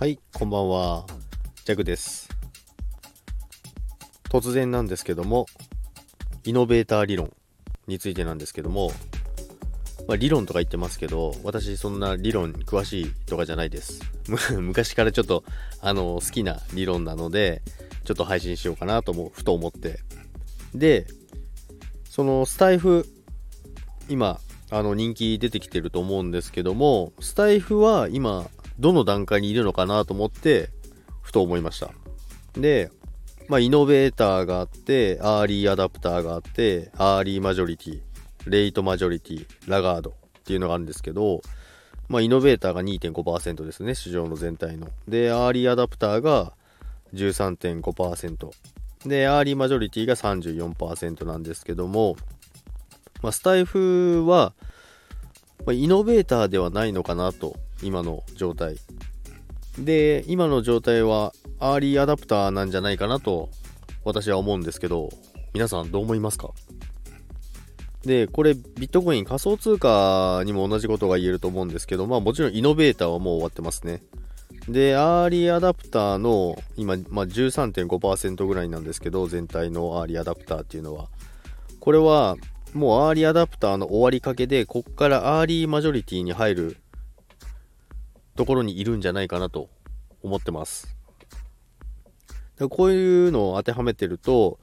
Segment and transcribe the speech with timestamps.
[0.00, 1.04] はい、こんばんは。
[1.66, 2.30] ジャグです。
[4.30, 5.44] 突然なんですけども、
[6.42, 7.34] イノベーター理論
[7.86, 8.92] についてなんですけども、
[10.08, 14.00] まあ、理論とか言ってますけど、私そんな理論に詳しいとかじゃないです。
[14.58, 15.44] 昔からちょっと、
[15.82, 17.60] あの、好きな理論なので、
[18.06, 20.00] ちょっと配信しようかなとも、ふと思って。
[20.74, 21.08] で、
[22.08, 23.06] そのスタイフ、
[24.08, 24.40] 今、
[24.70, 28.48] あの、人気出てきてると思うんですけども、スタイフは今、
[28.80, 30.70] どの段階にいるのかなと思って、
[31.22, 31.90] ふと思いました。
[32.54, 32.90] で、
[33.48, 38.00] まあ、イノベーターがあって、アーリーアダプターがあって、アーリーマジョリティ、
[38.46, 41.42] レイトマジョリティ、ラガードっていうのがあるんですけど、
[42.08, 44.88] まあ、イノベーターが2.5%ですね、市場の全体の。
[45.06, 46.54] で、アーリーアダプターが
[47.12, 48.50] 13.5%。
[49.06, 52.16] で、アーリーマジョリティが34%なんですけども、
[53.22, 54.54] まあ、スタエフは、
[55.66, 58.76] まあ、イノベーターではないのかなと、今の状態。
[59.78, 63.48] で、今の状態は、アーリーアダプターなんじゃないかなと、
[64.04, 65.10] 私は思うんですけど、
[65.52, 66.50] 皆さんどう思いますか？
[68.04, 74.02] で、これ、ビットコイン仮想通貨にも同じことが言えると思うんですけど、まあもちろんイノベーターはもう終わってますね。
[74.68, 81.08] で、アーリーアダプターの今、まあ、13.5%ぐらいなんですけど、全体のアーリーアダプターっていうのは。
[81.78, 82.36] これは、
[82.74, 86.76] もうアーリーアダプターの終わりかけで、こっからアーリーマジョリティに入る
[88.40, 89.68] ところにいるんじゃないかなと
[90.22, 90.96] 思ってます。
[92.58, 94.58] でこういうのを当てはめてると、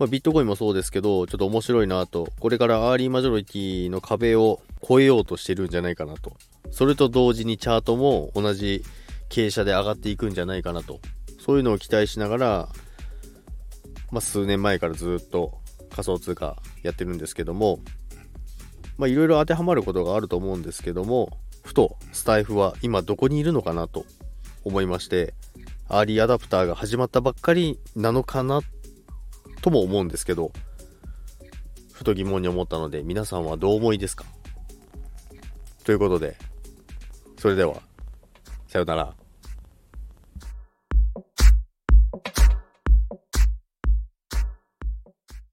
[0.00, 6.32] まあ、ビットコインもそうですけど、ちょっと面白いなと、これからアーリーマジョリティの壁を越えようとしてるんじゃないかなと。
[6.72, 8.82] それと同時にチャートも同じ
[9.28, 10.98] 傾斜で上がっていくんじゃないかなと。
[11.38, 12.68] そういうのを期待しながら、
[14.10, 17.78] まあ、数年前からずっと仮想通貨やってるんですけども、
[18.98, 24.04] まあ、いろいろ当てはまることがあると思うんですけども、ふとスタイフは今どこにいるのかなと
[24.64, 25.34] 思いまして、
[25.88, 28.60] アーリーアダプターが始まったばっかりなのかな
[29.60, 30.52] とも思うんですけど、
[31.92, 34.24] ふと疑問に思ったので、皆さんはどう思いですか？
[35.84, 36.36] ということで、
[37.38, 37.82] それでは、
[38.68, 39.14] さよなら。